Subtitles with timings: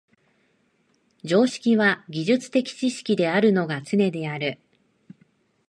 [1.23, 4.57] 常識は技術的知識であるのがつねである。